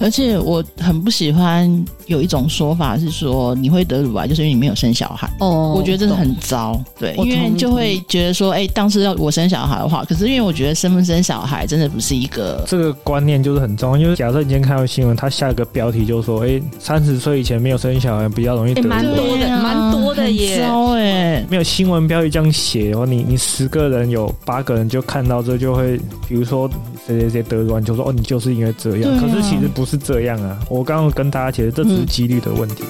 [0.00, 5.30] 而且我很不喜欢有一种说法是说你会得乳癌，就是因为你没有生小孩。
[5.40, 6.80] 哦，我觉得这是很糟。
[6.98, 13.98] 对，因为就会觉得说，哎，当时要我生小孩的话，可是因为我觉得生不生小孩真的不是一个这个观念就是很重要。
[13.98, 19.02] 因为假设你今天看到新闻，他下一个标题就是说，哎，三十岁以前没有生小孩比较容易得乳癌。
[19.02, 20.60] 蛮多的，蛮多的耶。
[20.60, 26.68] 糟哎，没有新闻标题这样写哦，你你十个人有八个人就看到这就会，比如说
[27.06, 29.18] 谁谁谁得乳癌，就说哦，你就是因为这样。
[29.18, 30.56] 可是其实不是是这样啊。
[30.68, 32.84] 我刚刚跟大家解释，这只是几率的问题。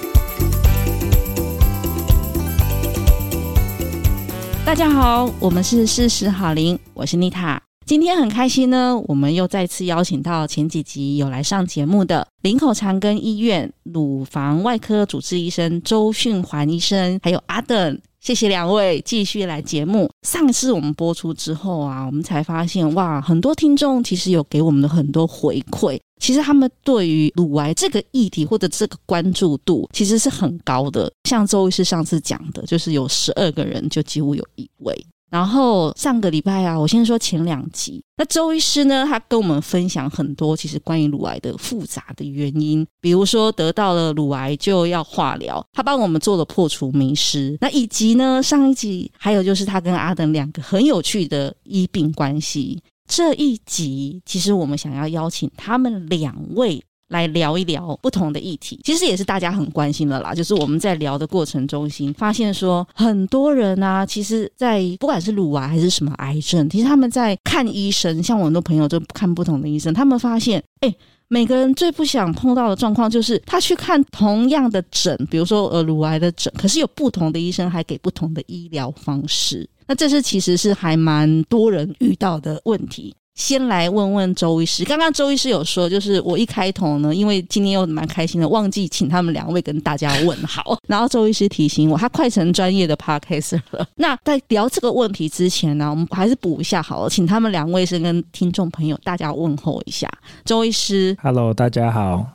[4.66, 7.69] 大家好，我们是事实好灵，我是妮塔。
[7.86, 18.00] 今天很开心呢，我们又再次邀请到前几集有来上节目的林口长庚医院乳房外科主治医生周训环医生，还有阿等。
[18.20, 20.08] 谢谢两位继续来节目。
[20.22, 25.98] 上次我们播出之后啊，我们才发现哇，很多听众其实有给我们的很多回馈。
[26.20, 31.10] 其实他们对于乳癌这个议题或者这个关注度其实是很高的。
[31.24, 35.06] 像周医师上次讲的，就是有十二个人就几乎有一位。
[35.30, 38.02] 然后上个礼拜啊，我先说前两集。
[38.16, 47.56] 那周医师呢，他跟我们分享很多其实关于乳癌的复杂的原因，比如说得到了乳癌就要化疗，他帮我们做了破除迷思。
[47.60, 52.82] 那以及呢，上一集还有就是他跟阿等两个很有趣的医病关系。
[53.06, 56.82] 这一集其实我们想要邀请他们两位。
[57.10, 60.32] 来聊一聊不同的议题，其实也是大家很关心的啦。
[60.32, 70.94] 就是我们在聊的过程中心发现说，很多人啊，其实，在不管是乳癌还是什么癌症，其实他们在看医生，像我很多朋友就看不同的医生，他们发现，哎，
[71.26, 83.12] 每个人最不想碰到的状况就是他去看同样的诊，比如说呃乳癌的诊，可是有不同的医生还给不同的医疗方式，那这是其实是还蛮多人遇到的问题。
[83.40, 93.86] 先来问问周医师，刚刚周医师有说，就是我一开头呢，因为今天又蛮开心的，忘记请他们两位跟大家问好，然后周医师提醒我，他快成专业的 Podcaster 了。
[93.96, 100.06] 那在聊这个问题之前呢，我们还是补一下好了，请他们两位先跟听众朋友大家问候一下。
[100.44, 102.26] 周医师，Hello，大家好。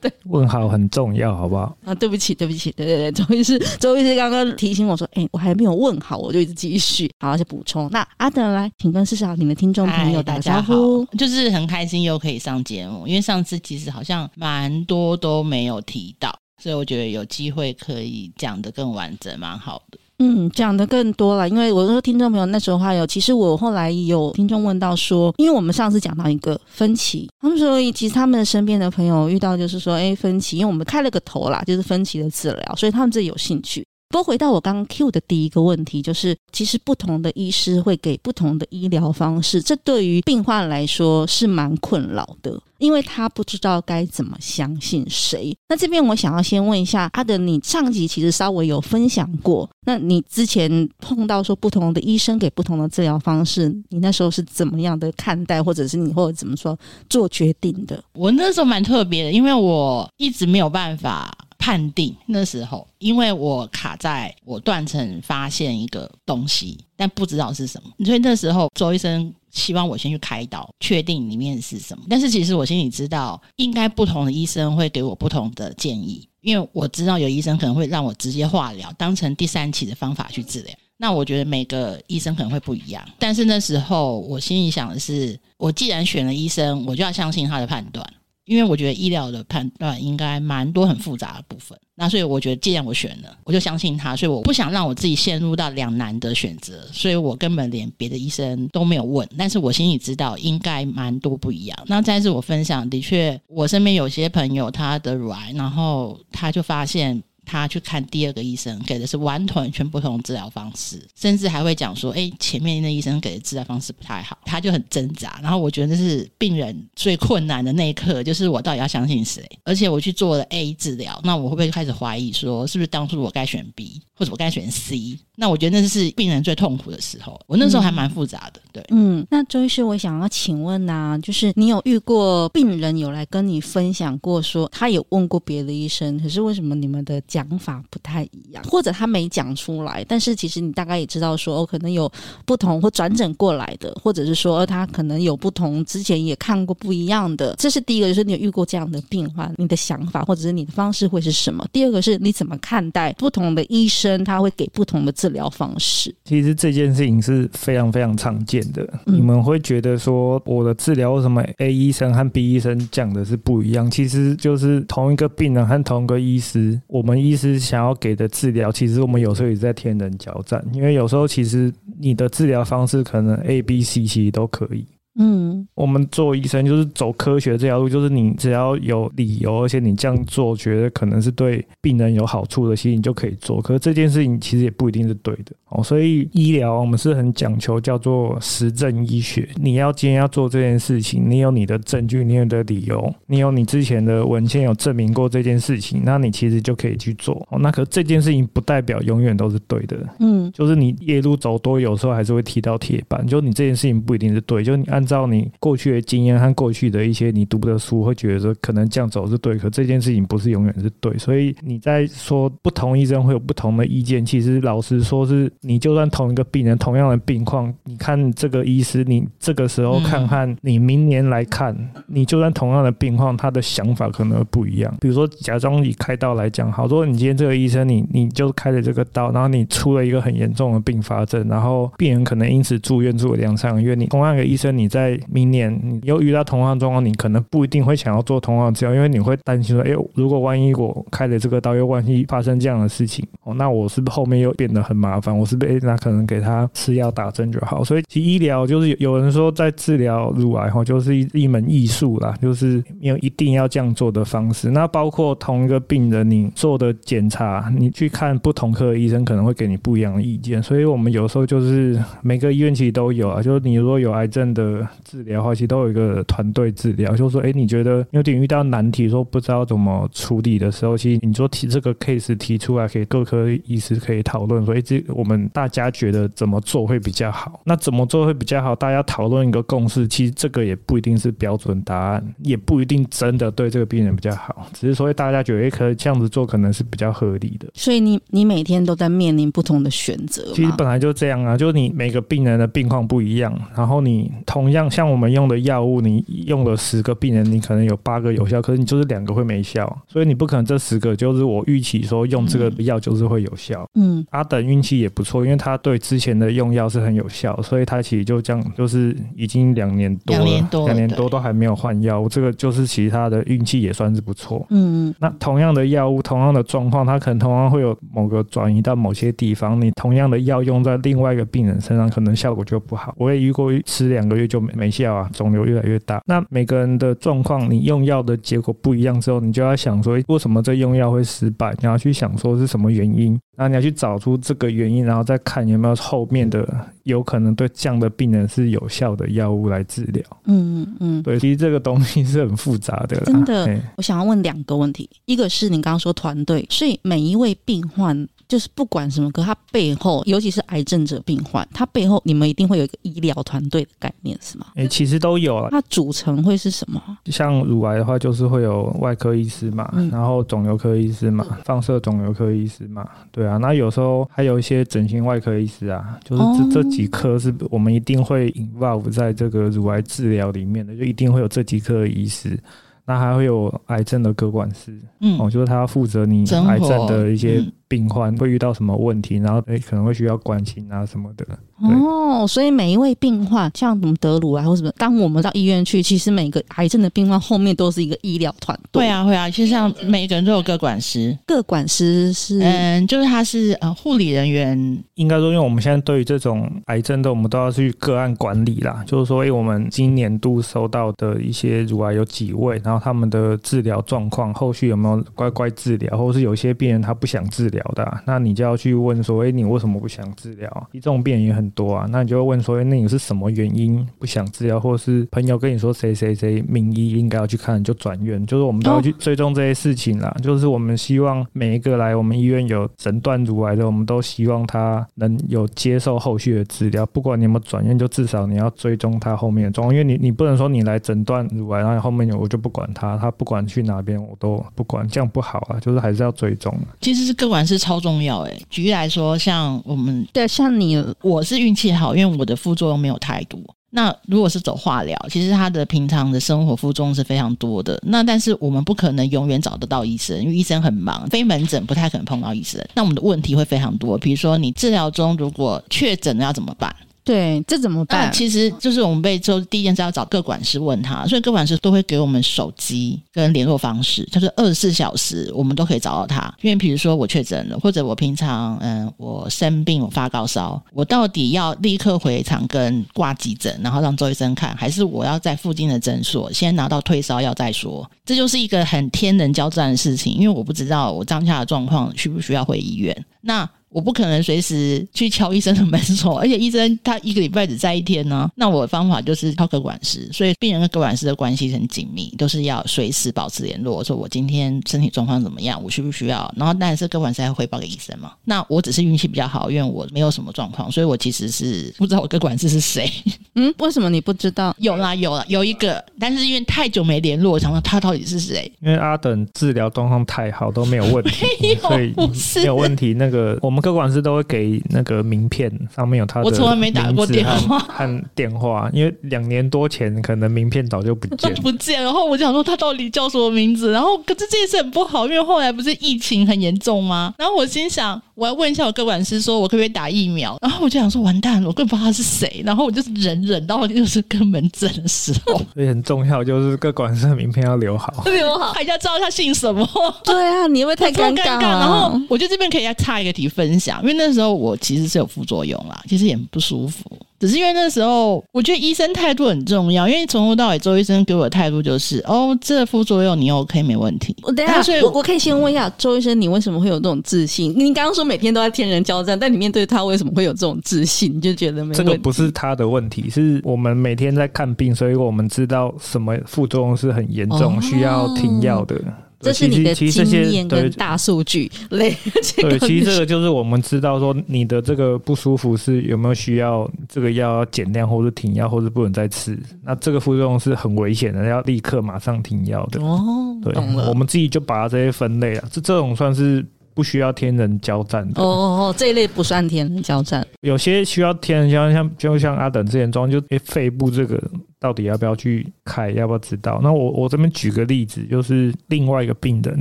[0.00, 1.76] 对， 问好很重要，好不好？
[1.84, 7.88] 啊，对不起，对不起，对对对，周医师，周医师刚刚提醒我说，哎，我还没有问好，我就一直继续，好，就补充。
[7.90, 11.04] 那阿德来，请跟事实好龄的听众朋友打招呼。
[11.18, 19.98] 就是很开心又可以上节目，因为上次其实好像蛮多都没有提到，所以我觉得有机会可以讲的更完整，蛮好的。
[20.24, 33.84] 嗯，讲的更多了，因为我说听众朋友那时候还有，其实我后来有听众问到说，因为我们上次讲到一个分歧，他们说其实他们的身边的朋友遇到就是说，哎，分歧，因为我们开了个头啦，就是分歧的治疗，所以他们自己有兴趣。
[34.12, 45.56] 不过回到我刚刚 Q 的第一个问题，就是其实不同的医师会给不同的医疗方式，这对于病患来说是蛮困扰的，因为他不知道该怎么相信谁。
[45.66, 58.04] 那这边我想要先问一下阿德，你上集其实稍微有分享过，那你之前碰到说不同的医生给不同的治疗方式，你那时候是怎么样的看待，或者是你或者怎么说做决定的？
[58.12, 61.34] 我那时候蛮特别的，因为我一直没有办法。
[61.62, 72.02] 判定那时候，因为我卡在我断层发现一个东西，但不知道是什么，所以那时候周医生希望我先去开刀，确定里面是什么。
[72.10, 80.74] 但是其实我心里知道，应该不同的医生会给我不同的建议，因为我知道有医生可能会让我直接化疗，当成第三期的方法去治疗。
[80.96, 88.04] 那我觉得每个医生可能会不一样，但是那时候我心里想的是，我既然选了医生，我就要相信他的判断。
[88.44, 101.78] 因为我觉得医疗的判断应该蛮多很复杂的部分，那所以我觉得既然我选了，我就相信他，所以我不想让我自己陷入到两难的选择，所以我根本连别的医生都没有问，但是我心里知道应该蛮多不一样。
[101.86, 107.22] 那再次我分享，的确我身边有些朋友他得乳癌，然后他就发现。
[107.52, 115.38] 他去看第二个医生，给的是完全全不同的治疗方式，甚至还会讲说：“哎，前面那医生给的治疗方式不太好。”他就很挣扎。
[115.42, 119.46] 然后我觉得那是病人最困难的那一刻，就是我到底要相信谁？
[119.64, 125.18] 而且我去做了 A 治疗，那我会不会开始怀疑说，是不是当初我该选 B，或者我该选 C？
[125.36, 127.38] 那我觉得那是病人最痛苦的时候。
[127.46, 128.84] 我那时候还蛮复杂的，对。
[128.90, 142.10] 嗯，那周医师，我想要请问呐、啊，就是你有遇过病人有来跟你分享过说，他有问过别的医生，可是为什么你们的家想法不太一样，或者他没讲出来，但是其实你大概也知道说，哦，可能有
[142.44, 147.54] 不同或转诊过来的，或者是说他可能有不同，之前也看过不一样的。
[147.58, 151.66] 这是第一个，就是你有遇过这样的病患，你的想法或者是你的方式会是什么？
[151.72, 156.14] 第二个是你怎么看待不同的医生，他会给不同的治疗方式？
[156.24, 158.82] 其实这件事情是非常非常常见的。
[159.06, 163.90] 嗯、你们会觉得说，我的治疗为什么 A 医生和 B 医生讲的是不一样？
[163.90, 170.64] 其实就是同一个病人和同一个医师，我们医师想要给的治疗，其实我们有时候也在天人交战。
[170.72, 174.86] 因为有时候其实你的治疗方式可能 A、B、C 其实都可以。
[175.18, 183.60] 嗯，我们做医生就是走科学这条路，就是你只要有理由，而且你这样做觉得可能是对病人有好处的，其实你就可以做。
[183.60, 185.82] 可是这件事情其实也不一定是对的哦。
[185.82, 189.46] 所以医疗我们是很讲求叫做实证医学。
[189.56, 197.58] 你要今天要做这件事情，你有你的证据，你有你的理由，你有你之前的文献有证明过这件事情，那你其实就可以去做哦。
[197.58, 203.26] 那可这件事情不代表永远都是对的，嗯，就是你夜路走多，有时候还是会踢到铁板。
[203.26, 205.01] 就你这件事情不一定是对，就你按。
[205.02, 211.18] 按照你过去的经验和过去的一些你读的书，会觉得说可能这样走是对，可这件事情不是永远是对。
[211.18, 221.76] 所以你在说不同医生会有不同的意见，其实老实说是你就算同一个病人、同样的病况，你看这个医师，你这个时候看看，你明年来看，
[222.06, 224.96] 你就算同样的病况，他的想法可能不一样。
[225.00, 234.91] 比如说，假装以开刀来讲，好多你今天这个医生，你你就开了这个刀，然后你出了一个很严重的并发症，然后病人可能因此住院住了两三个月，你同样一个医生，你。
[234.92, 245.36] 在明年，你又遇到同样状况，你可能不一定会想要做同样的治疗，因为你会担心说：“哎，如果万一我开了这个刀，又万一发生这样的事情，哦，那我是不是后面又变得很麻烦？
[245.36, 247.82] 我是不是那可能给他吃药打针就好？
[247.82, 254.70] 所以，其实医疗就是有人说，在治疗乳癌后，就是一一门艺术啦，就是没有一定要这样做的方式。
[254.70, 260.62] 那包括同一个病人，你做的检查，你去看不同科的医生，可能会给你不一样的意见。
[260.62, 264.81] 所以我们有时候就是每个医院其实都有啊，就是你如果有癌症的。
[265.04, 277.60] 治疗的话，其实都有一个团队治疗，就是说，哎，你觉得有点遇到难题，说不知道怎么处理的时候，其实你说提这个 case 提出来，给各科医师可以讨论，说，哎，这我们大家觉得怎么做会比较好？
[277.64, 278.74] 那怎么做会比较好？
[278.74, 287.68] 大家讨论一个共识，其实这个也不一定是标准答案，也不一定真的对这个病人比较好，只是说大家觉得，哎，可以这样子做可能是比较合理的。
[287.74, 290.42] 所以你你每天都在面临不同的选择。
[290.54, 294.90] 其实本来就这样啊，就是你每个病人的病况不一样，然后你同样。
[294.90, 303.86] 像我们用的药物，你用了十个病人，你可能有八个有效，可是你就是两个会没效，所以你不可能这十个就是我预期说用这个药就是会有效。
[303.94, 314.66] 嗯，阿等运气也不错，因为他对之前的用药是很有效，所以他其实就这样，就是已经两年多了，两年多，两年多都还没有换药，这个就是其他的运气也算是不错。
[314.70, 323.14] 嗯嗯，那同样的药物，同样的状况，它可能同样会有某个转移到某些地方，你同样的药用在另外一个病人身上，可能效果就不好。
[323.16, 324.82] 我也遇过吃两个月就没。
[324.82, 326.20] 没效啊，肿瘤越来越大。
[326.26, 331.72] 那每个人的状况，你用药的结果不一样之后，你就要想说，为什么这用药会失败？
[331.80, 336.68] 你要去想说是什么原因，然后你要去找出这个原因，然后再看有没有后面的
[337.04, 340.20] 有可能对这样的病人是有效的药物来治疗。
[340.46, 343.20] 嗯嗯，对，其实这个东西是很复杂的。
[343.20, 348.26] 真的，我想要问两个问题，一个是你刚刚说团队，所以每一位病患。
[348.48, 354.36] 就是不管什么，可他背后，尤其是癌症者病患，他背后你们一定会有一个医疗团队的概念，
[354.74, 355.68] 哎、欸，其实都有了。
[355.70, 357.00] 它组成会是什么？
[357.26, 363.56] 像乳癌的话，就是会有外科医师嘛，嗯、然后肿瘤科医师嘛，放射肿瘤科医师嘛，对啊。
[363.56, 372.58] 那有时候还有一些整形外科医师啊，就是这、哦、这几科是我们一定会 involve 在这个乳癌治疗里面的，就一定会有这几科医师。
[373.04, 377.60] 那还会有癌症的科管师，嗯，哦，就是他要负责你癌症的一些。
[377.92, 381.46] 病患会遇到什么问题，然后诶可能会需要关心啊什么的。
[381.82, 389.02] 哦，所以每一位病患，像什么德鲁啊或什么，当我们到医院去，其实每个癌症的病患后面都是一个医疗团队。
[389.02, 394.72] 会啊，会啊，其实像每个人都有个管师，个管师是嗯，就是他是呃护理人员。
[395.16, 399.04] 应该说，因为我们现在对于这种癌症的，我们都要去个案管理啦。
[399.06, 407.81] 就是说，诶我们今年度收到的一些乳癌有几位，然后他们的治疗状况，后续有没有乖乖治疗，或者是有些病人他不想治疗。
[407.82, 410.88] 疗的、啊，那你就要去问说，哎，你为什么不想治疗？
[410.92, 414.78] 这种病人也很多啊，那你就会问说，哎，那你是什么原因不想治疗？
[414.78, 420.34] 或是朋友跟你说谁谁谁名医应该要去看，就转院，就是我们都要去追踪这些事情啦。
[420.42, 436.72] 就是我们希望每一个来我们医院有诊断乳癌的，我们都希望他能有接受后续的治疗，不管你有没有转院，就至少你要追踪他后面的状况，因为你你不能说你来诊断乳癌，然后后面我就不管他，他不管去哪边我都不管，这样不好啊，就是还是要追踪。
[437.00, 443.58] 其实是个管师超重要哎，举例来说，像我们对像你，我是运气好，因为我的副作用没有太多。
[443.94, 447.98] 那如果是走化疗，其实他的平常的生活副作用是非常多的。
[448.06, 452.82] 那但是我们不可能永远找得到医生，因为医生很忙，非门诊不太可能碰到医生。
[452.94, 456.94] 那我们的问题会非常多，比如说你治疗中如果确诊了要怎么办？
[457.24, 458.32] 对，这怎么办？
[458.32, 466.52] 其实就是我们被就第一件事要找各管师问他，所以各管师都会给我们手机跟联络方式，就是二十四小时我们都可以找到他。
[466.62, 478.08] 因为比如说我确诊了，或者我平常嗯我生病我发高烧，我到底要立刻回长庚挂急诊，然后让周医生看，还是我要在附近的诊所先拿到退烧药再说？
[478.24, 483.16] 这就是一个很天人交战的事情，因为我不知道我当下的状况需不需要回医院。
[483.42, 488.50] 那我不可能随时去敲医生的门锁，而且医生他一个礼拜只在一天呢。
[488.56, 494.02] 那我的方法就是敲个管师，所以病人跟个管师的关系很紧密，都是要随时保持联络。
[494.02, 496.52] 说我今天身体状况怎么样，我需不需要？
[496.56, 498.32] 然后当然是个管师要汇报给医生嘛。
[498.44, 503.10] 那我只是运气比较好，因为我没有什么状况，所以我其实是不知道我个管师是谁。
[503.54, 504.74] 嗯，为什么你不知道？
[504.78, 508.72] 有啦，有啦，有一个，但是因为太久没联络，我想说他到底是谁？
[508.80, 512.14] 因为阿等治疗状况太好，都没有问题， 所以
[512.56, 513.12] 没有问题。
[513.12, 513.81] 那个我们。
[513.82, 516.46] 个管师都会给那个名片，上面有他的。
[516.46, 522.02] 我从来没打过电话 和电话，因为两年多前可能名片早就不见 不见。
[522.02, 523.92] 然后我就想说他到底叫什么名字？
[523.92, 527.34] 然后可是这件事很不好，因为后来不是疫情很严重吗？
[527.36, 530.56] 然后我心想我要问一下我各管师，说我可不可以打疫苗？
[530.62, 532.62] 然后我就想说完蛋了，我根本不知道他是谁。
[532.64, 539.86] 然后我就是忍忍到就是跟门诊的时候， 所以很重要就是各管师的名片要留好， 留好，还要知道他姓什么。
[540.24, 541.60] 对啊，你会太尴尬。
[541.60, 547.10] 然后我觉得这边可以再插一个题分享，因为那时候我其实是有副作用啦，其实也很不舒服。
[547.42, 554.32] 只是因为那时候我觉得医生态度很重要，因为从头到尾周医生给我的态度就是，哦，这副作用你 OK 没问题。
[554.44, 557.74] 我等一下，所以我，我可以先问一下周医生，你为什么会有这种自信？
[557.76, 561.34] 你刚刚说每天都在天人交战，但你面对他为什么会有这种自信？
[561.34, 561.98] 你就觉得没问题？
[561.98, 568.94] 这个不是他的问题，是我们每天在看病，所以我们知道什么副作用是很严重，哦、需要停药的。
[569.42, 572.62] 这是你的经验跟大数据累积。
[572.62, 579.58] 对，其实这个就是我们知道说你的这个不舒服是有没有需要这个药要减量，或者停药，或者不能再吃。
[579.82, 583.02] 那这个副作用是很危险的，要立刻马上停药的。
[583.02, 583.28] 哦，
[583.62, 583.72] 对。
[584.08, 588.40] 我们自己就把它这些分类啊，这这种算是不需要天人交战的。
[588.40, 590.46] 哦哦哦，这一类不算天人交战。
[590.60, 594.40] 有些需要天人交战，像就像阿等之前装，就诶肺部这个。
[594.82, 596.10] 到底要不要去开？
[596.10, 596.80] 要不要知道？
[596.82, 599.80] 那我我这边举个例子，就是另外一个病人，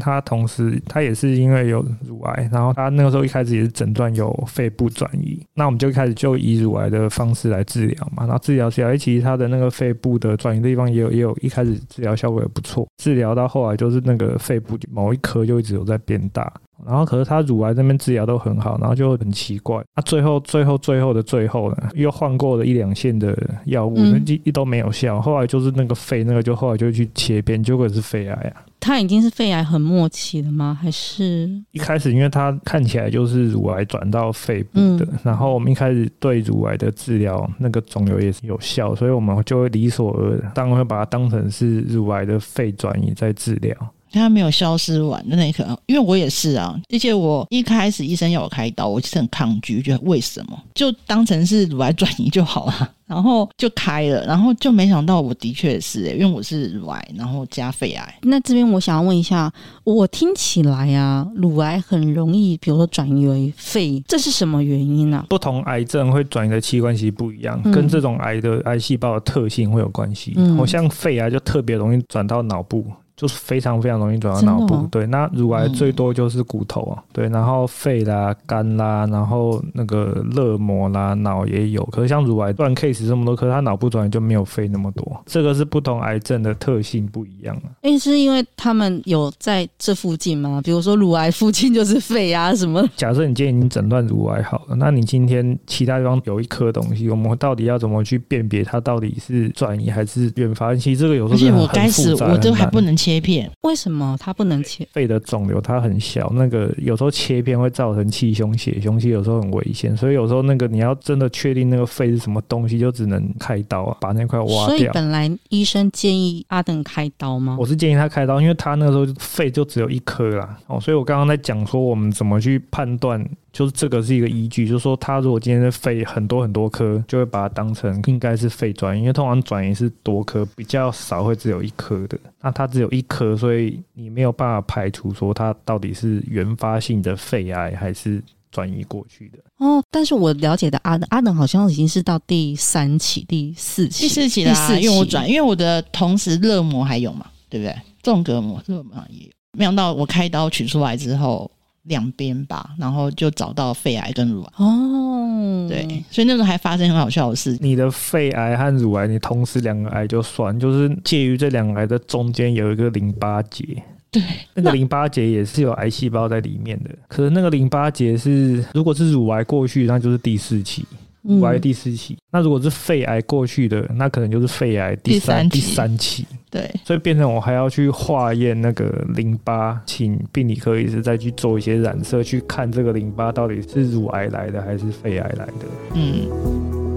[0.00, 8.24] 他同时他也是因为有乳癌，然后他那个时候一开始也是诊断有肺部转移，那我们就一开始就以乳癌的方式来治疗嘛。
[8.24, 16.52] 然后治疗起来，其实他的那个肺部的转移的地方也有也有一开始治疗效果也不错，治疗到后来就是那个肺部某一颗就一直有在变大。
[16.86, 19.82] 然后，可是他乳癌那边治疗都很好，然后就很奇怪。
[19.94, 25.20] 他最后、最后、最后的最后呢，又换过了一两线的药物，一一都没有效。
[25.20, 28.62] 后来就是那个肺，那个就后来就去切片，结果是肺癌啊。
[28.80, 30.78] 他已经是肺癌很末期了吗？
[30.80, 43.76] 还是一开始，因为他看起来就是乳癌转到肺部的，嗯、然后我们一开始对乳癌的治疗，那个肿瘤也是有效，所以我们就会理所而然，当然会把它当成是乳癌的肺转移在治疗。
[44.12, 58.14] 它没有消失完的那一刻，因为我也是啊，而且我一开始医生要我开刀，我其实很抗拒，觉得为什么就当成是乳癌转移就好了， 然后就开了，然后就没想到我的确是、欸，因为我是乳癌，然后加肺癌。
[58.22, 59.52] 那这边我想要问一下，
[59.84, 65.26] 我听起来啊，乳癌很容易，比如说转移为肺，这是什么原因呢、啊？
[65.28, 70.32] 不同癌症会转移的器官其实不一样，跟这种癌的癌细胞的特性会有关系。
[70.36, 72.84] 嗯，我像肺癌就特别容易转到脑部。
[73.18, 75.04] 就是非常非常容易转到脑部，对。
[75.06, 77.28] 那乳癌最多就是骨头啊，对。
[77.30, 81.84] 然后肺啦、肝啦，然后那个热膜啦、脑也有。
[81.86, 85.20] 可是像乳癌断 case 这么多，可是它脑部转移就没有肺那么多。
[85.26, 87.74] 这个是不同癌症的特性不一样啊。
[87.82, 90.60] 诶，是因为他们有在这附近吗？
[90.62, 92.88] 比如说乳癌附近就是肺啊 什么？
[92.94, 100.72] 假设你今天已经诊断乳癌好了，那你今天其他地方有一颗东西，我们到底要怎么去辨别它到底是转移还是原发？
[100.76, 103.07] 其实这个有时候而且我该死，我都还不能切。
[103.08, 103.50] 切片。
[103.62, 104.86] 为什么它不能切？
[104.92, 109.96] 肺的肿瘤它很小，那个有时候切片会造成气胸血胸，其实有时候很危险。
[109.96, 114.66] 所以有时候那个你要真的确定那个肺是什么东西，就只能开刀啊，把那块挖掉。
[114.66, 117.56] 所以本来医生建议阿登开刀吗？
[117.58, 120.58] 我是建议他开刀，因为他那个时候肺就只有一颗啦。
[120.66, 123.26] 哦，所以我刚刚在讲说我们怎么去判断。
[123.58, 132.16] 就是这个是一个依据，就是说他如果今天的肺很多很多颗，就会把它当成应该是肺转移，因为通常转移是多颗，比较少会只有一颗的。
[132.40, 138.22] 那它只有一颗，所以你没有办法排除说它到底是原发性的肺癌还是
[138.52, 139.38] 转移过去的。
[139.56, 147.76] 哦，但是我了解的阿阿等好像已经是到第三期、第四期、第四期啦，因为我转，因为我的同时肋膜还有嘛，对不对？
[148.04, 149.32] 纵隔膜、肋膜也有。
[149.58, 151.50] 没想到我开刀取出来之后。
[151.88, 157.56] 两边吧，然后就找到肺癌跟乳癌哦，对，所以那时候还发生很好笑的事。
[157.60, 163.64] 你的肺癌和乳癌，你同时两个癌就算，就是介于这两个癌的中间有一个淋巴结，
[164.10, 164.22] 对，
[164.54, 166.90] 那个淋巴结也是有癌细胞在里面的。
[167.08, 170.84] 可是那个淋巴结是，如果是乳癌过去，那就是第四期。
[171.28, 176.26] 乳癌第四期，那如果是肺癌过去的，那可能就是肺癌第三第三期。
[176.50, 185.66] 对，所以变成我还要去化验那个淋巴，请病理科医师再去做一些染色，去看这个淋巴到底是乳癌来的还是肺癌来的。
[185.94, 186.87] 嗯。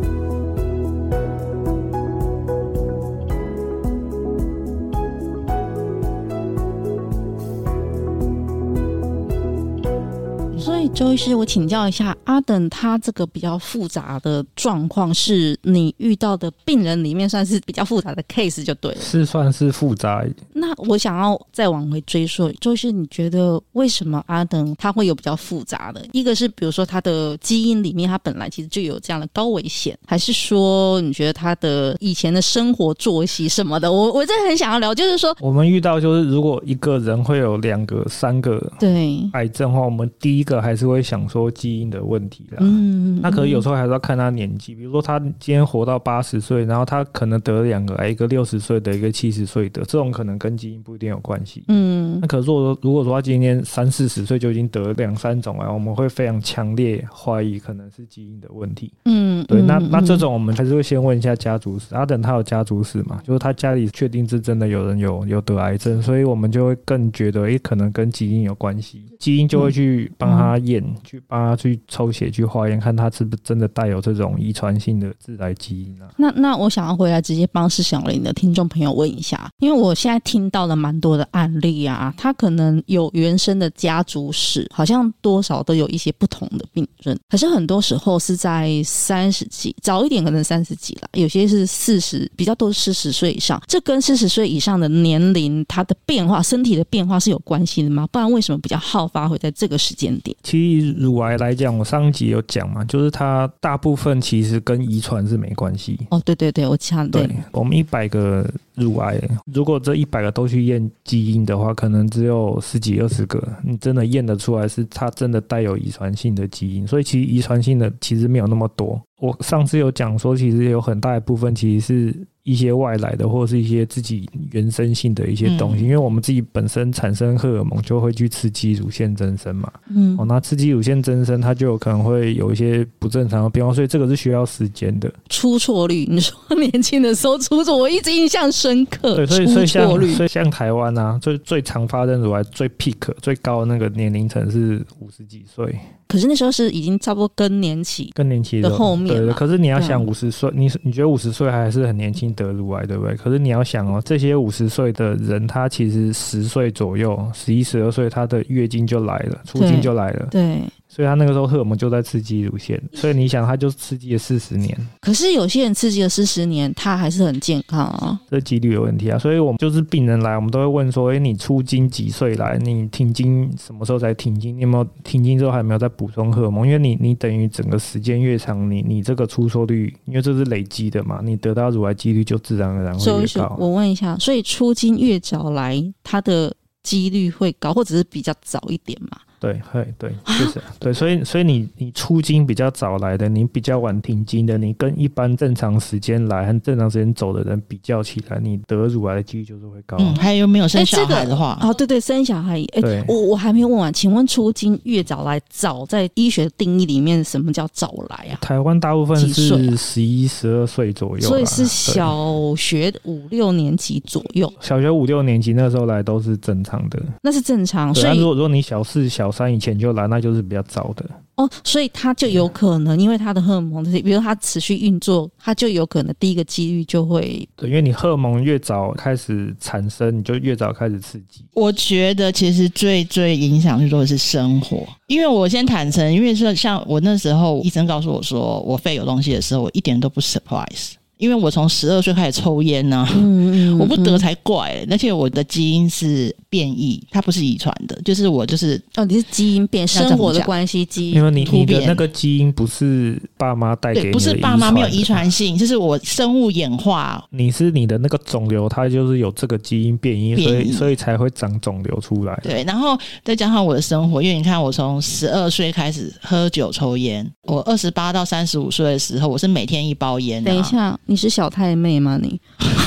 [10.93, 20.23] 周医师，我请教一下，阿等他这个比较复杂的状况，是你遇到的病人里面算是比较复杂的 case 就对了，是算是复杂。
[20.53, 26.05] 那我想要再往回追溯，周医师，你觉得为什么阿等他会有比较复杂的？
[26.11, 33.91] 一个是比如说他的基因里面，他本来其实就有这样的高危险，还是说你觉得他的以前的生活作息什么的？
[33.91, 40.80] 我我真的很想要聊，就是说我们遇到就是如果一个人会有两个、三个对癌症的话，我们第一个还是。
[40.81, 70.57] 是会想说基因的问题啦，嗯，那可能有时候还是要看他年纪，比如说他今天活到八十岁，然后他可能得了两个癌，一个六十岁的，一个七十岁的，这种可能跟基因不一定有关系，嗯，那可是如果说如果说他今天三四十岁就已经得了两三种癌，我们会非常强烈怀疑可能是基因的问题，嗯，对，那那这种我们还是会先问一下家族史，阿等他有家族史嘛，就是他家里确定是真的有人有有得癌症，所以我们就会更觉得，诶，可能跟基因有关系，基因就会去帮他。
[70.71, 76.09] 验去帮他去抽血去化验，看他是不是真的带有这种遗传性的致癌基因啊？
[76.17, 98.07] 那那我想要回来直接帮视小林的听众朋友问一下，因为我现在听到了蛮多的案例啊，他可能有原生的家族史，好像多少都有一些不同的病症，可是很多时候是在三十几，早一点可能三十几了，有些是四十，比较多四十岁以上，这跟四十岁以上的年龄，它的变化、身体的变化是有关系的吗？
[98.11, 100.35] 不然为什么比较好发会在这个时间点？
[100.61, 105.99] 以乳癌来讲，我上一集有讲嘛，就是它大部分其实跟遗传是没关系。
[106.09, 107.35] 哦，对对对，我讲对，对。
[107.51, 109.19] 我们一百个乳癌，
[109.53, 116.85] 如果这一百个都去验基因的话，可能只有十几二十个，你真的验得出来是它真的带有遗传性的基因。
[116.85, 119.01] 所以其实遗传性的其实没有那么多。
[119.19, 122.27] 我上次有讲说，其实有很大一部分其实是。
[122.43, 129.71] 一些外来的，或者是一些自己原生性的一些东西，嗯、因为我们自己本身产生荷尔蒙，就会去刺激乳腺增生嘛。
[129.89, 135.11] 嗯，哦，那刺激乳腺增生，它就有可能会有一些不正常的变化，所以这个是需要时间的。
[135.29, 139.15] 出错率，你说年轻的时候出错，我一直印象深刻。
[139.15, 145.79] 对，所以所以像所以像台湾啊，最最常发生乳癌最 peak 最高的那个年龄层是五十几岁。
[146.07, 149.15] 可是那时候是已经差不多更年期，更年期的后面。
[149.15, 153.15] 对，可是你要想五十岁，你你觉得五十岁还是很年轻得乳癌，对不对？
[153.15, 160.27] 可是你要想哦，这些五十岁的人，他其实十岁左右，十一、十二岁，他的月经就来了，初经就来了。
[160.31, 160.61] 对。
[160.95, 164.77] 对所以他那个时候荷尔蒙就在刺激乳腺， 所以你想，他就刺激了四十年。
[164.99, 168.19] 可是有些人刺激了四十年，他还是很健康啊。
[168.29, 172.57] 这几率有问题啊，所以我们就是病人来，我们都会问说：哎，你出经几岁来？
[172.57, 174.55] 你停经什么时候才停经？
[174.57, 176.67] 你有没有停经之后还有没有再补充荷尔蒙？
[176.67, 183.55] 因为你你等于整个时间越长，你你这个出错率，因为这是累积的嘛，你得到乳癌几率就自然而然会越高。
[183.57, 189.17] 我问一下，所以出经越早来，它的几率会高，或者是比较早一点嘛？
[189.41, 199.97] 对，会，对，就是、啊、对，所以，所以你你出经比较早来的，你比较晚停经的，你跟一般正常时间来和正常时间走的人比较起来，你得乳癌的几率就是会高。
[199.99, 201.57] 嗯，还有没有生小孩的话？
[201.59, 202.61] 哦，对对，生小孩。
[202.73, 208.37] 哎、欸，我我还没有问完，请问出经越早来，早在医学定义里面，什么叫早来啊？
[208.41, 214.53] 台湾大部分是十一、十二岁左右，所以是小学五六年级左右。
[214.59, 217.91] 小学五六年级那时候来都是正常的，那是正常。
[217.95, 221.05] 所以如果如果你小四、小三以前就来，那就是比较早的。
[221.35, 227.47] 哦，所以他就有可能，因为他的荷尔蒙，比如他持续运作，他就有可能第一个几率就会。
[227.55, 231.45] 对，因为你荷尔蒙越早开始产生，你就越早开始刺激。
[231.53, 240.91] 我觉得其实最最影响最多的是生活，因为我先坦诚，因为说像我那时候医生告诉我说我肺有东西的时候，我一点都不 surprise。
[241.17, 244.87] 因为我从十二岁开始抽烟呢、啊，嗯嗯嗯、我不得才怪、欸。
[244.89, 257.23] 而且我的基因是变异，它不是遗传的，就是我就是哦，你是基因变，生活的关系基因，因为你你的那个基因不是爸妈带给你的，不是爸妈没有遗传性，就是我生物演化。
[257.29, 262.37] 你是你的那个肿瘤，它就是有这个基因变异，所以所以才会长肿瘤出来。
[262.43, 270.45] 对，然后再加上我的生活，因为你看我从十二岁开始喝酒抽烟，我二十八到三十五岁的时候，我是每天一包烟、啊。
[270.45, 270.99] 等一下。
[271.05, 272.19] 你是小太妹吗？
[272.21, 272.39] 你，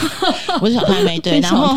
[0.61, 1.75] 我是小太妹，对， 然后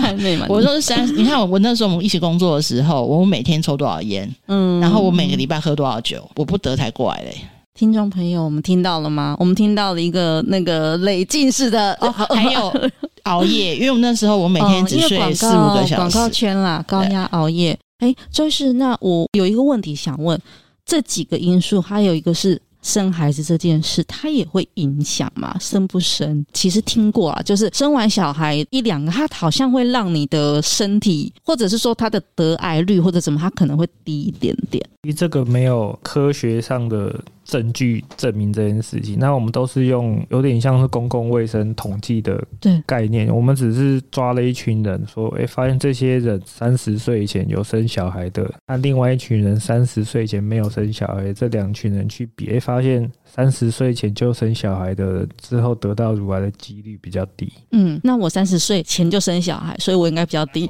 [0.50, 7.36] 我说是三，你看我我那时候我们一起工作的时候，我每天抽多少烟，嗯，然后我每个礼拜喝多少酒，我不得才怪嘞。
[7.76, 9.38] 听众朋友，我们听到了吗？
[9.40, 12.74] 我们听到了一个那个累进式的哦，还有
[13.24, 17.78] 熬夜，因为我们那时候我每天只睡四五个小时，广告圈啦，高压熬夜。
[18.00, 20.38] 哎，就是那我有一个问题想问，
[20.86, 22.60] 这几个因素还有一个是。
[22.82, 25.58] 生孩子这件事，它也会影响嘛？
[25.60, 26.46] 生不生？
[26.54, 34.84] 其实听过啊，就是生完小孩一两个，它好像会让你的身体，或者是说它的得癌率或者怎么，它可能会低一点点。
[35.04, 37.20] 你这个没有科学上的。
[37.48, 42.44] 证据证明这件事情，那我们都是用有点像是公共卫生统计的
[42.86, 57.50] 概念，我们只是抓了一群人，说，哎，发现这些人三十岁以前有生小孩的，那另外一群人三十岁以前没有生小孩，这两群人去比，哎，发现三十岁前就生小孩的之后得到乳癌的几率比较低。
[57.72, 60.70] 嗯，那我三十岁前就生小孩，所以我应该比较低。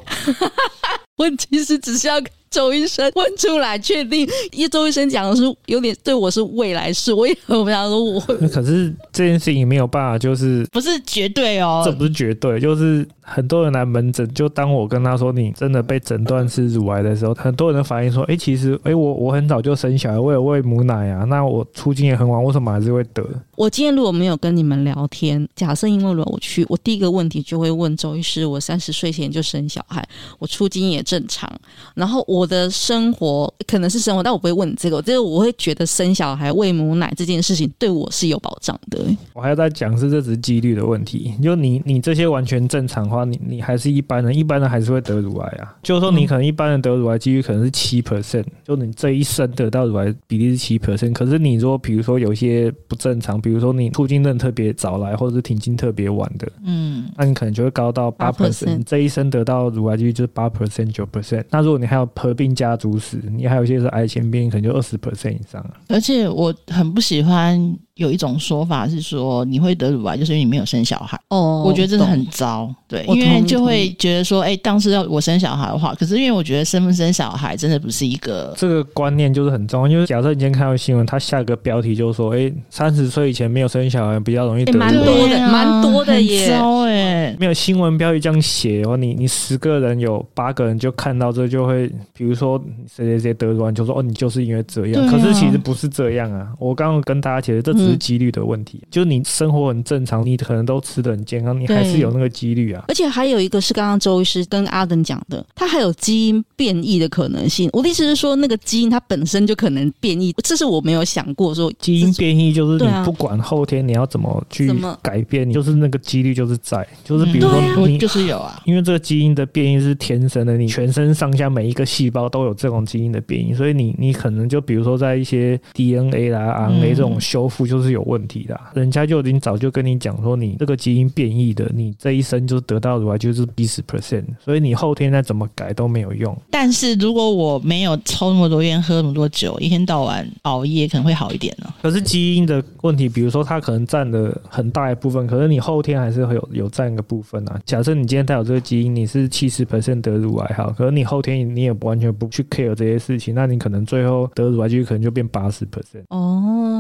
[1.18, 2.22] 问题是只是要。
[2.50, 8.36] 周医生问出来确定，因为周医生讲的是有点对我是未来式，我也我不想说我会。
[8.48, 23.24] 可是这件事情没有办法，就是不是绝对哦，这不是绝对，就是很多人来门诊，就当我跟他说你真的被诊断是乳癌的时候，很多人的反应说，哎、其实哎、我我很早就生小孩，我有喂母奶啊，那我出经也很晚，为什么还是会得？
[23.56, 30.04] 我今天如果没有跟你们聊天，假设因为我去，我第一个问题就会问周医师，我三十岁前就生小孩，
[30.40, 31.48] 我出经也正常，
[31.94, 32.48] 然后我。
[32.48, 35.02] 的生活可能是生活，但我不会问你这个。
[35.02, 39.06] 这个我会觉得生小孩喂母奶这件事情对我是有保障的。
[39.34, 41.34] 我还要再讲是这只是几率的问题。
[41.44, 45.76] 就你你这些完全正常的话，你你还是一般人，一般人还是会得乳癌啊。
[45.84, 51.14] 就是说你可能一般人得乳癌几率可能是七 percent，就你这一生得到乳癌比例是七 percent。
[51.14, 58.84] 可是你说比如说有些不正常，比如说你初经认特别早来，或者是停经特别晚的，嗯，那你可能就会高到八 percent。
[58.86, 61.44] 这一生得到乳癌几率就是八 percent 九 percent。
[61.50, 65.74] 那如果你还有合并家族史，你还有一些是癌前病，可能就二十 percent 以上啊。
[65.88, 67.78] 而且我很不喜欢。
[67.98, 71.20] 有一种说法是说，你会得乳癌，就是因为你没有生小孩。
[71.30, 79.88] 哦，我觉得真的很糟，对，因为就会觉得说，哎，当时要我生小孩的话，可是因为我觉得生不生小孩真的不是一个这个观念就是很重要。
[79.88, 86.48] 因为假设你今天看到新闻，他下一个标题就说，哎，三十岁以前没有生小孩比较容易得乳癌，蛮多的，蛮多的耶。
[86.48, 95.08] 糟哎，没有新闻标题这样写哦，你你十个人有八个人就看到这就会，比如说谁谁谁得乳癌，就说哦，你就是因为这样。
[95.08, 96.48] 可是其实不是这样啊。
[96.60, 102.84] 我刚刚跟大家解释，这只是几率的问题，就是你生活很正常，你可能都吃的很健康，你还是有那个几率啊。
[102.88, 107.70] 而且还有一个是刚刚周医师跟阿登讲的，他还有基因变异的可能性。
[107.74, 114.70] 我的意思是说，那个基因它本身就可能变异，这是我没有想过说基因变异就是你不管后天你要怎么去
[115.02, 127.77] 改变，你就是那个几率就是在，就是比如说你就是有啊，因为这个基因的变异是天生的，你全身上下每一个细胞都有这种基因的变异，所以你你可能就比如说在一些 DNA 啦、RNA 这种修复就。
[127.78, 136.36] 就是有问题的、啊，人家就已经早就跟你讲说，你这个基因变异的，你这一生就得到乳癌就是七十 percent，所以你后天再怎么改都没有用。
[136.50, 141.76] 但是如果我没有抽那么多烟，喝那么多酒，一天到晚熬夜，可能会好一点呢、啊。
[141.84, 147.62] 可是基因的问题，比如说它可能占了很大一部分，可是你后天还是会有有占一个部分啊。
[147.64, 156.77] 假设你今天带有这个基因，你是七十 percent 得乳癌哈，可是你后天你也完全不去 care 这些事情，那你可能最后得乳癌就可能就变八十 percent 哦。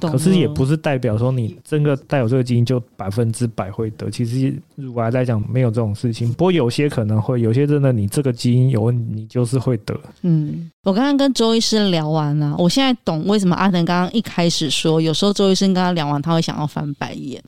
[0.00, 4.10] 对啊，可是也不是代表说你真的带有这个基因就百分之百会得。
[4.10, 9.98] 其实乳癌来讲没有这种事情，不过有些可能会，有些真的你这个基因有问题，你就是会得。
[10.22, 17.42] 嗯，我刚刚跟周医师聊完了，我现在懂为什么阿腾刚刚一开始说，有时候周医生跟他聊完，他会想要翻白眼，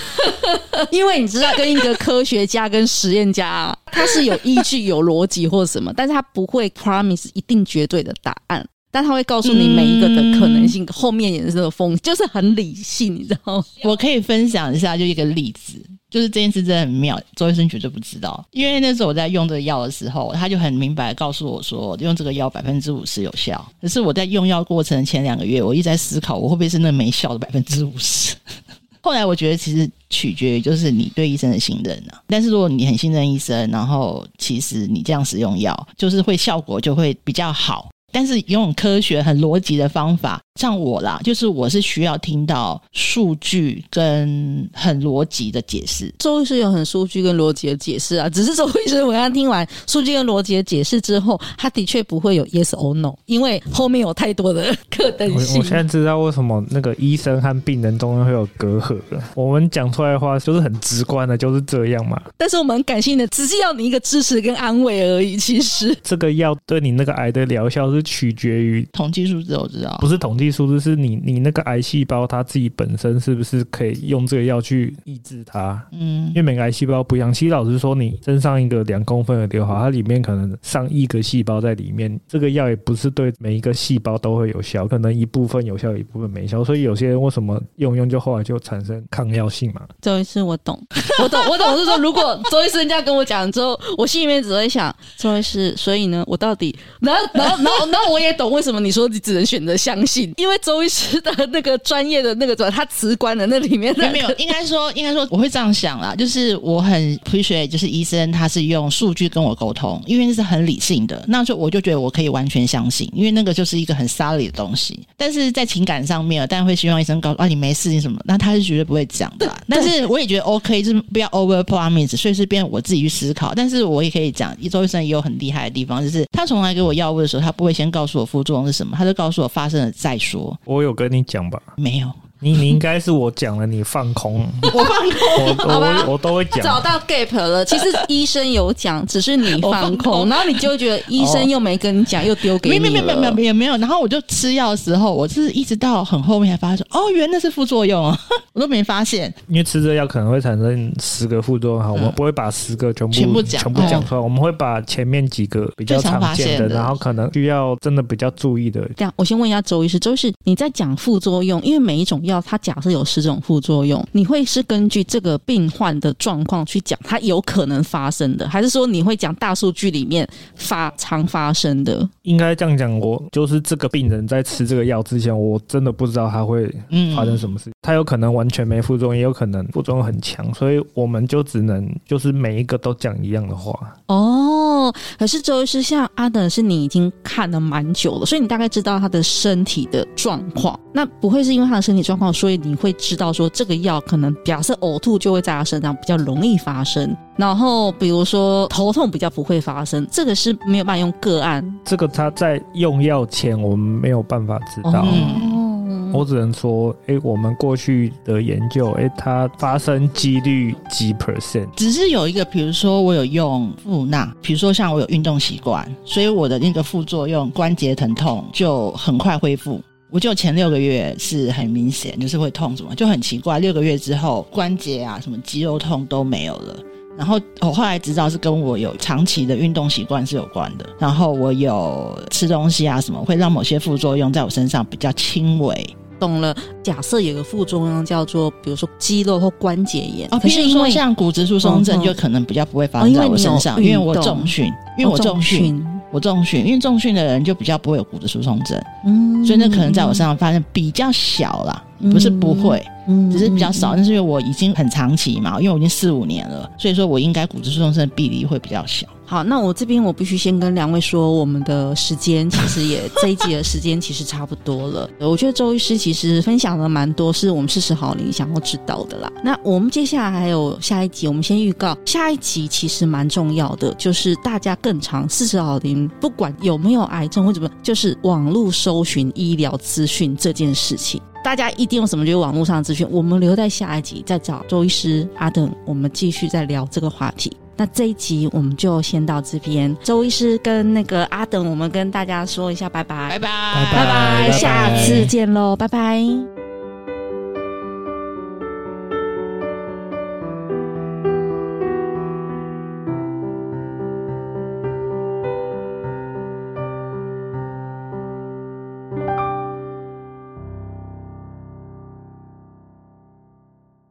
[0.90, 8.66] 因为你知道，跟一个科学家跟实验家，他是有依据、有逻辑或什么，但是他不会 promise 一定绝对的答案。
[8.90, 13.64] 但他会告诉你每一个的可能性，嗯、后面也是这个风，就是很理性，你知道吗？
[13.84, 15.74] 我可以分享一下，就一个例子，
[16.10, 23.64] 就是这件事真的很妙，周医生绝对不知道，因为那时候我在用这个药的时候，他就很明白告诉我说，用这个药百分之五十有效。
[23.80, 28.34] 可是我在用药过程前两个月，我一直在思考，我会不会是那没效的百分之五十？
[29.00, 32.20] 后来我觉得其实取决于就是你对医生的信任啊。
[32.26, 37.88] 但是如果你很信任医生，然后其实你这样使用药，就是会效果就会比较好。
[38.12, 40.40] 但是用科学、很逻辑的方法。
[40.58, 46.12] 像我啦，就是我是需要听到数据跟很逻辑的解释。
[46.18, 55.58] 周医师有很数据跟逻辑的解释啊，只是周医师我刚刚听完数据跟逻辑的解释之后，他的确不会有 yes or no，因为后面有太多的可能性。
[55.58, 59.22] 我现在知道为什么那个医生和病人中间会有隔阂了。
[59.36, 62.20] 我们讲出来的话就是很直观的，就是这样嘛。
[62.36, 65.36] 但是我们很感性的，只是要你一个支持跟安慰而已。
[65.36, 70.48] 其实这个药对你那个癌的疗效是取决于统计数字，我知道，不是统计。
[70.50, 75.80] 数字是你你那个癌细胞它自己本身是不是可以用这个药去抑制它？
[75.92, 77.32] 嗯，因为每个癌细胞不一样。
[77.32, 86.64] 其实老实说，你身上一个两公分的瘤好，它里面可能上亿个细胞在里面，这个药也不是对每一个细胞都会有效，可能一部分有效，一部分没效。
[86.64, 89.82] 所以有些人为什么用用就后来就产生抗药性嘛？
[90.00, 90.80] 周医师，我懂，
[91.22, 91.70] 我懂，我懂。
[91.70, 100.32] 我是说，如果周医师这样跟我讲之后，我心里面只会想，周医师，所以呢，我到底，然后，然后，然后，然后我也懂为什么你说你只能选择相信。
[100.36, 114.98] 因为周医师的那个专业的那个什么，他辞官的那里面、那、没有，应该说应该说我会这样想啦，就是我很 appreciate，就是医生他是用数据跟我沟通，因为那是很理性的，那就我就觉得我可以完全相信，因为那个就是一个很 solid 的东西。
[115.16, 119.52] 但是在情感上面，当然会希望医生告诉啊你没事情什么，那他是绝对不会讲的。
[119.68, 123.54] 但是我也觉得 OK，就是不要 over promise，所以是变我自己去思考。
[123.54, 130.58] 但是我也可以讲，周医生也有很厉害的地方，就是他从来给我药物的时候，他不会先告诉我副作用是什么，他就告诉我发生了再说。
[130.64, 131.62] 我有跟你讲吧？
[131.76, 132.10] 没有。
[132.40, 136.62] 你你应该是我讲了，你放空， 我放空，我好吧，我都会讲。
[136.62, 142.78] 找到 gap 了，其实医生有讲，只是你放空，然后你就会觉得医生又没跟你讲，又丢给你。
[142.78, 143.76] 没有没有没有没有没有没有。
[143.78, 148.16] 然后我就吃药的时候，我是一直到很后面才发现，哦，原来是副作用啊，
[148.54, 149.32] 我都没发现。
[149.48, 158.80] 因为吃这药可能会产生十个副作用哈，我们不会把十个全部全部讲全部讲出来，我们会把前面几个比较常见的，然后可能需要真的比较注意的。
[158.96, 163.04] 这样，我先问一下周医师，周医师你在讲副作用，因为每一种药它假设有。
[163.08, 172.06] 是这种副作用，你会是根据这个病患的状况去讲它有可能发生的，还是说你会讲大数据里面发常发生的？
[172.24, 176.70] 应该这样讲，我就是这个病人在吃这个药之前，我真的不知道他会
[177.16, 177.70] 发生什么事。
[177.80, 183.72] 他有可能完全没副作用，也有可能副作用很强，所以我们就只能就是每一个都讲一样的话。
[184.08, 190.78] 哦，可是周医师，像阿等是你已经看了蛮久了，所以你大概知道他的身体的状况。
[190.92, 201.64] 那不会是因为他的身体状况，所以你会知道说这个药可能假设呕吐就会在他身上比较容易发生，然后比如说头痛比较不会发生，这个是没有办法用个案。
[201.84, 219.80] 这个他在用药前我们没有办法知道，哦、我只能说，哎，我们过去的研究，哎，它发生几率几 percent，只是有一个，比如说我有用富纳，比如说像我有运动习惯，所以我的那个副作用关节疼痛就很快恢复。
[220.10, 223.58] 我就前六个月是很明显，就是会痛什么，就很奇怪。
[223.58, 226.76] 六个月之后，关节啊什么肌肉痛都没有了。
[227.16, 230.86] 然后我后来知道是跟我有长期的运动习惯是有关的。
[230.98, 235.96] 然后我有吃东西啊什么，会让某些副作用在我身上比较轻微。
[236.18, 236.56] 懂了。
[236.82, 240.26] 假设有个副作用叫做，比如说肌肉或关节炎。
[240.30, 245.84] 哦，可是因为像骨质疏松症，就可能比较不会发生在我身上，因为我重训，因为我重训。
[246.10, 251.84] 我重训，因为重训的人就比较不会有骨质疏松症，嗯，所以那可能在我身上发生比较小啦。
[252.12, 253.96] 不是不会，嗯，只是比较少。
[253.96, 259.04] 但是因为我已经很长期嘛，因为我已经四五年了，所以说我应该骨质疏松症的比例会比较小。
[259.30, 265.10] 好，那我这边我必须先跟两位说，我们的时间其实也这一集的时间其实差不多了。
[265.20, 269.30] 我觉得周医师其实分享了蛮多，是我们事实好龄想要知道的啦。
[269.44, 287.54] 那我们接下来还有下一集，我们先预告下一集其实蛮重要的，就是大家更常事实好龄，不管有没有癌症或怎么，就是网络搜寻医疗资讯这件事情，大家一定有什么就是网络上的资讯，我们留在下一集再找周医师阿等，我们继续再聊这个话题。
[287.78, 293.48] 那这一集我们就先到这边，周医师跟那个阿等，我们跟大家说一下拜拜，拜拜，
[293.92, 294.48] 拜拜。
[294.48, 296.57] 拜，下次见喽，拜拜。